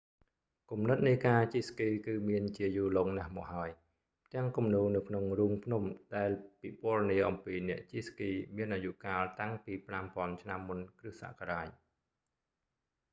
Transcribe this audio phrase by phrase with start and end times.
[0.71, 3.69] គំនិតនៃការជិះស្គីគឺមានជាយូរលង់ណាស់មកហើយ
[4.25, 5.83] ផ្ទាំងគំនូរនៅក្នុងរូងភ្នំ
[6.15, 6.29] ដែល
[6.61, 9.73] ពិពណ៌នាអំពីអ្នកជិះស្គីមានអាយុកាលតាំងពី
[10.09, 11.67] 5000 ឆ្នាំមុនគ្រឹះសករាជ